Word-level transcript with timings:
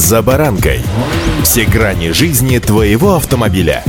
«За 0.00 0.22
баранкой». 0.22 0.80
Все 1.42 1.66
грани 1.66 2.12
жизни 2.12 2.58
твоего 2.58 3.16
автомобиля. 3.16 3.84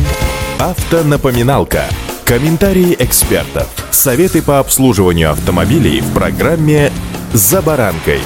Автонапоминалка. 0.59 1.85
Комментарии 2.25 2.97
экспертов. 2.99 3.69
Советы 3.91 4.41
по 4.41 4.59
обслуживанию 4.59 5.31
автомобилей 5.31 6.01
в 6.01 6.11
программе 6.11 6.91
«За 7.31 7.61
баранкой». 7.61 8.19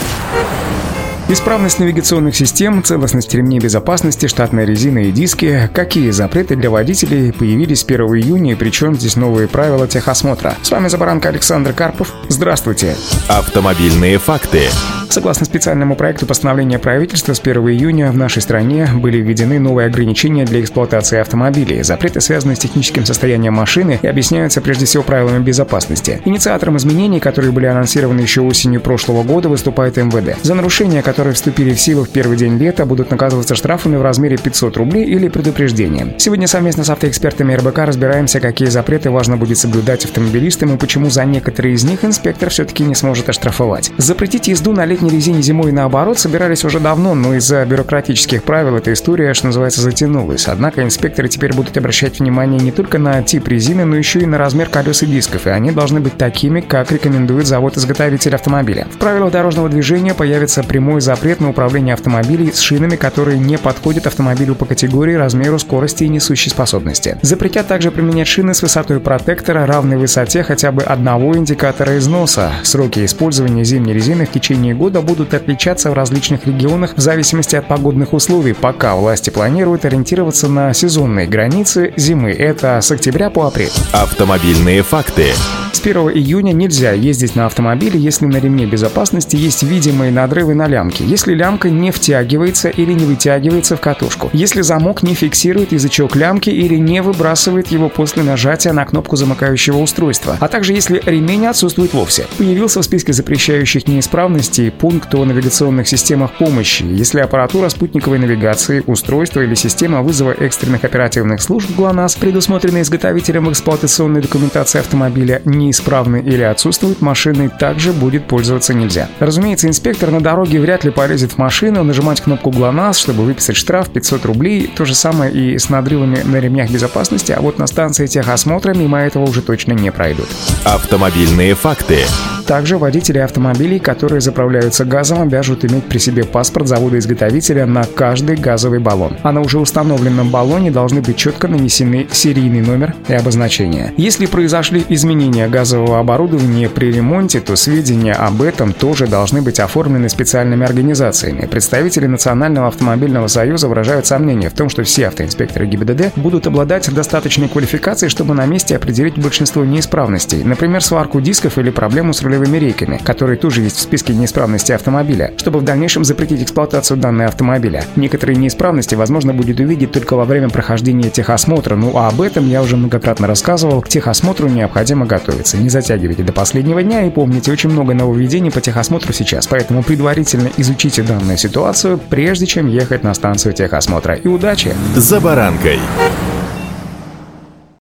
Исправность 1.30 1.78
навигационных 1.78 2.36
систем, 2.36 2.84
целостность 2.84 3.34
ремней 3.36 3.60
безопасности, 3.60 4.26
штатная 4.26 4.66
резина 4.66 5.00
и 5.00 5.12
диски. 5.12 5.70
Какие 5.72 6.10
запреты 6.10 6.56
для 6.56 6.72
водителей 6.72 7.32
появились 7.34 7.84
1 7.84 8.02
июня 8.02 8.54
и 8.54 8.56
причем 8.56 8.96
здесь 8.96 9.16
новые 9.16 9.48
правила 9.48 9.88
техосмотра? 9.88 10.56
С 10.64 10.72
вами 10.72 10.88
Забаранка 10.88 11.30
Александр 11.30 11.72
Карпов. 11.74 12.12
Здравствуйте. 12.30 12.96
Автомобильные 13.28 14.18
факты. 14.18 14.70
Согласно 15.10 15.46
специальному 15.46 15.96
проекту 15.96 16.26
постановления 16.26 16.80
правительства, 16.80 17.34
с 17.34 17.40
1 17.40 17.58
июня 17.70 18.12
в 18.12 18.18
нашей 18.18 18.42
стране 18.42 18.88
были 18.94 19.18
введены 19.18 19.60
новые 19.60 19.88
ограничения 19.88 20.46
для 20.46 20.62
эксплуатации 20.62 21.20
автомобилей. 21.20 21.84
Запреты 21.84 22.22
связаны 22.22 22.56
с 22.56 22.60
техническим 22.60 23.06
состоянием 23.06 23.54
машины 23.54 24.00
и 24.02 24.08
объясняются 24.08 24.62
прежде 24.62 24.86
всего 24.86 25.04
правилами 25.04 25.44
безопасности. 25.44 26.22
Инициатором 26.26 26.78
изменений, 26.78 27.20
которые 27.20 27.52
были 27.52 27.66
анонсированы 27.66 28.22
еще 28.22 28.42
осенью 28.42 28.82
прошлого 28.82 29.24
года, 29.24 29.50
выступает 29.50 29.98
МВД. 29.98 30.38
За 30.44 30.54
нарушения, 30.54 31.02
которые 31.02 31.34
вступили 31.34 31.74
в 31.74 31.80
силу 31.80 32.04
в 32.04 32.10
первый 32.10 32.38
день 32.38 32.58
лета, 32.58 32.86
будут 32.86 33.12
наказываться 33.12 33.56
штрафами 33.56 33.96
в 33.96 34.02
размере 34.02 34.38
500 34.38 34.78
рублей 34.78 35.06
или 35.06 35.30
предупреждением. 35.30 36.14
Сегодня 36.18 36.48
совместно 36.48 36.84
с 36.84 36.90
автоэкспертами 36.90 37.54
РБК 37.54 37.80
разбираемся, 37.80 38.40
какие 38.40 38.68
запреты 38.68 39.10
важно 39.10 39.38
будет 39.38 39.58
соблюдать 39.58 40.06
автомобилистам 40.06 40.74
и 40.74 40.78
почему 40.78 41.10
за 41.10 41.26
некоторые 41.26 41.76
из 41.76 41.84
них 41.84 42.04
инспектор 42.04 42.50
все-таки 42.50 42.84
не 42.84 42.96
сможет 42.96 43.30
оштрафовать. 43.30 43.92
Запретить 43.98 44.48
езду 44.48 44.72
на 44.74 44.86
летней 44.86 45.05
резине 45.10 45.42
зимой 45.42 45.72
наоборот 45.72 46.20
собирались 46.20 46.64
уже 46.66 46.80
давно, 46.80 47.16
но 47.16 47.36
из-за 47.36 47.66
бюрократических 47.66 48.44
правил 48.44 48.76
эта 48.76 48.94
история, 48.94 49.34
что 49.34 49.48
называется, 49.48 49.82
затянулась. 49.82 50.48
Однако 50.48 50.84
инспекторы 50.84 51.28
теперь 51.28 51.54
будут 51.54 51.78
обращать 51.78 52.20
внимание 52.20 52.60
не 52.60 52.72
только 52.72 52.98
на 52.98 53.22
тип 53.24 53.48
резины, 53.48 53.86
но 53.86 53.96
еще 53.96 54.20
и 54.20 54.26
на 54.26 54.38
размер 54.38 54.70
колес 54.70 55.04
и 55.04 55.06
дисков, 55.06 55.48
и 55.48 55.50
они 55.50 55.72
должны 55.72 56.00
быть 56.00 56.18
такими, 56.18 56.62
как 56.62 56.92
рекомендует 56.92 57.48
завод-изготовитель 57.48 58.36
автомобиля. 58.36 58.88
В 58.92 58.98
правилах 58.98 59.32
дорожного 59.32 59.70
движения 59.70 60.14
появится 60.14 60.64
прямой 60.64 61.02
запрет 61.02 61.40
на 61.40 61.50
управление 61.50 61.94
автомобилей 61.94 62.52
с 62.52 62.60
шинами, 62.60 62.96
которые 62.96 63.38
не 63.40 63.58
подходят 63.58 64.08
автомобилю 64.08 64.56
по 64.56 64.66
категории, 64.66 65.14
размеру, 65.14 65.60
скорости 65.60 66.04
и 66.04 66.10
несущей 66.10 66.52
способности. 66.52 67.18
Запретят 67.22 67.68
также 67.68 67.92
применять 67.92 68.28
шины 68.28 68.54
с 68.54 68.62
высотой 68.62 69.00
протектора, 69.00 69.66
равной 69.66 69.98
высоте 69.98 70.44
хотя 70.44 70.72
бы 70.72 70.84
одного 70.84 71.36
индикатора 71.36 71.98
износа. 71.98 72.52
Сроки 72.64 73.04
использования 73.06 73.64
зимней 73.64 73.94
резины 73.94 74.26
в 74.26 74.32
течение 74.32 74.74
года 74.74 74.85
года 74.86 75.02
будут 75.02 75.34
отличаться 75.34 75.90
в 75.90 75.96
различных 75.96 76.46
регионах 76.46 76.94
в 76.96 77.00
зависимости 77.00 77.56
от 77.56 77.68
погодных 77.68 78.14
условий, 78.14 78.54
пока 78.54 78.96
власти 78.96 79.32
планируют 79.32 79.84
ориентироваться 79.84 80.48
на 80.48 80.76
сезонные 80.76 81.26
границы 81.26 81.92
зимы. 81.98 82.30
Это 82.30 82.80
с 82.82 82.92
октября 82.92 83.32
по 83.32 83.48
апрель. 83.48 83.72
Автомобильные 83.94 84.84
факты. 84.84 85.30
С 85.76 85.82
1 85.82 86.10
июня 86.12 86.54
нельзя 86.54 86.94
ездить 86.94 87.36
на 87.36 87.48
автомобиле, 87.48 88.00
если 88.00 88.26
на 88.26 88.38
ремне 88.38 88.66
безопасности 88.66 89.36
есть 89.36 89.62
видимые 89.62 90.10
надрывы 90.10 90.54
на 90.54 90.68
лямке, 90.68 91.04
если 91.04 91.34
лямка 91.34 91.70
не 91.70 91.92
втягивается 91.92 92.70
или 92.70 92.94
не 92.94 93.04
вытягивается 93.04 93.76
в 93.76 93.82
катушку, 93.82 94.30
если 94.32 94.62
замок 94.62 95.04
не 95.04 95.14
фиксирует 95.16 95.74
язычок 95.74 96.16
лямки 96.16 96.50
или 96.50 96.76
не 96.76 97.02
выбрасывает 97.02 97.68
его 97.68 97.90
после 97.90 98.24
нажатия 98.24 98.72
на 98.72 98.86
кнопку 98.86 99.18
замыкающего 99.18 99.78
устройства, 99.78 100.38
а 100.40 100.48
также 100.48 100.72
если 100.72 101.02
ремень 101.06 101.46
отсутствует 101.46 101.94
вовсе. 101.94 102.26
Появился 102.38 102.80
в 102.80 102.86
списке 102.86 103.12
запрещающих 103.12 103.86
неисправностей 103.86 104.72
пункт 104.76 105.14
о 105.16 105.26
навигационных 105.26 105.88
системах 105.88 106.38
помощи, 106.38 106.84
если 106.84 107.20
аппаратура 107.20 107.70
спутниковой 107.70 108.20
навигации, 108.20 108.84
устройство 108.86 109.42
или 109.42 109.56
система 109.56 110.02
вызова 110.02 110.32
экстренных 110.32 110.84
оперативных 110.84 111.42
служб 111.42 111.70
ГЛОНАСС, 111.76 112.16
предусмотренные 112.16 112.84
изготовителем 112.84 113.46
в 113.46 113.52
эксплуатационной 113.52 114.22
документации 114.22 114.80
автомобиля, 114.80 115.42
не 115.46 115.66
неисправны 115.66 116.22
или 116.26 116.44
отсутствуют, 116.44 117.02
машиной 117.02 117.50
также 117.50 117.92
будет 117.92 118.28
пользоваться 118.28 118.74
нельзя. 118.74 119.10
Разумеется, 119.20 119.68
инспектор 119.68 120.12
на 120.12 120.22
дороге 120.22 120.60
вряд 120.60 120.84
ли 120.84 120.92
полезет 120.92 121.34
в 121.34 121.38
машину, 121.38 121.84
нажимать 121.84 122.22
кнопку 122.22 122.52
ГЛОНАСС, 122.52 122.98
чтобы 122.98 123.24
выписать 123.24 123.56
штраф 123.56 123.90
500 123.90 124.26
рублей. 124.26 124.70
То 124.76 124.86
же 124.86 124.96
самое 124.96 125.32
и 125.32 125.58
с 125.58 125.70
надрывами 125.70 126.20
на 126.24 126.38
ремнях 126.38 126.70
безопасности, 126.70 127.32
а 127.32 127.42
вот 127.42 127.60
на 127.60 127.68
станции 127.68 128.08
техосмотра 128.08 128.74
мимо 128.74 129.00
этого 129.00 129.24
уже 129.24 129.42
точно 129.42 129.74
не 129.74 129.92
пройдут. 129.92 130.28
Автомобильные 130.64 131.56
факты. 131.56 132.00
Также 132.48 132.78
водители 132.78 133.18
автомобилей, 133.18 133.80
которые 133.80 134.22
заправляются 134.22 134.86
газом, 134.86 135.22
обяжут 135.22 135.66
иметь 135.66 135.86
при 135.86 135.98
себе 135.98 136.24
паспорт 136.24 136.68
завода-изготовителя 136.68 137.66
на 137.66 137.86
каждый 137.86 138.36
газовый 138.36 138.80
баллон. 138.80 139.18
А 139.24 139.32
на 139.32 139.42
уже 139.42 139.58
установленном 139.58 140.30
баллоне 140.30 140.70
должны 140.70 141.02
быть 141.02 141.18
четко 141.18 141.48
нанесены 141.48 142.08
серийный 142.12 142.62
номер 142.62 142.94
и 143.08 143.14
обозначение. 143.14 143.94
Если 143.98 144.28
произошли 144.28 144.86
изменения 144.90 145.48
газового 145.48 146.00
оборудования 146.00 146.70
при 146.70 146.92
ремонте, 146.92 147.40
то 147.40 147.56
сведения 147.56 148.14
об 148.14 148.44
этом 148.44 148.74
тоже 148.74 149.08
должны 149.08 149.42
быть 149.42 149.60
оформлены 149.60 150.08
специальными 150.08 150.66
организациями. 150.66 151.48
Представители 151.48 152.06
Национального 152.06 152.68
автомобильного 152.68 153.26
союза 153.28 153.68
выражают 153.68 154.06
сомнение 154.06 154.52
в 154.52 154.54
том, 154.54 154.70
что 154.70 154.84
все 154.84 155.08
автоинспекторы 155.08 155.66
ГИБДД 155.66 156.16
будут 156.16 156.46
обладать 156.46 156.94
достаточной 156.94 157.50
квалификацией, 157.50 158.12
чтобы 158.12 158.36
на 158.36 158.46
месте 158.46 158.76
определить 158.76 159.18
большинство 159.18 159.66
неисправностей, 159.66 160.44
например, 160.44 160.84
сварку 160.84 161.22
дисков 161.22 161.58
или 161.58 161.72
проблему 161.72 162.14
с 162.14 162.22
рулем 162.22 162.35
рулевыми 162.36 162.58
рейками, 162.58 162.98
которые 162.98 163.38
тоже 163.38 163.62
есть 163.62 163.78
в 163.78 163.82
списке 163.82 164.14
неисправности 164.14 164.72
автомобиля, 164.72 165.34
чтобы 165.38 165.60
в 165.60 165.64
дальнейшем 165.64 166.04
запретить 166.04 166.44
эксплуатацию 166.44 166.98
данной 166.98 167.26
автомобиля. 167.26 167.84
Некоторые 167.96 168.36
неисправности 168.36 168.96
возможно 168.96 169.34
будет 169.34 169.60
увидеть 169.60 169.92
только 169.92 170.16
во 170.16 170.26
время 170.26 170.50
прохождения 170.50 171.10
техосмотра, 171.10 171.76
ну 171.76 171.98
а 171.98 172.10
об 172.10 172.22
этом 172.22 172.48
я 172.48 172.62
уже 172.62 172.78
многократно 172.78 173.28
рассказывал. 173.28 173.82
К 173.82 173.90
техосмотру 173.90 174.48
необходимо 174.48 175.06
готовиться. 175.06 175.58
Не 175.58 175.70
затягивайте 175.70 176.24
до 176.24 176.34
последнего 176.34 176.84
дня 176.84 177.06
и 177.06 177.10
помните, 177.10 177.52
очень 177.52 177.70
много 177.70 177.94
нововведений 177.94 178.52
по 178.52 178.62
техосмотру 178.62 179.14
сейчас, 179.14 179.48
поэтому 179.48 179.84
предварительно 179.84 180.50
изучите 180.58 181.04
данную 181.04 181.38
ситуацию, 181.38 182.00
прежде 182.10 182.46
чем 182.46 182.68
ехать 182.68 183.04
на 183.04 183.14
станцию 183.14 183.54
техосмотра. 183.54 184.16
И 184.16 184.28
удачи! 184.28 184.74
За 184.96 185.20
баранкой! 185.20 185.80